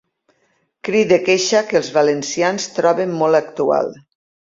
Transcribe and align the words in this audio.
Crit 0.89 1.11
de 1.11 1.19
queixa 1.27 1.63
que 1.69 1.79
els 1.81 1.91
valencians 1.99 2.69
troben 2.81 3.17
molt 3.23 3.45
actual. 3.45 3.99